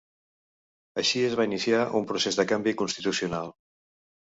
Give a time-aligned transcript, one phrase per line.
[1.01, 3.57] Així es va iniciar un procés de canvi constitucional.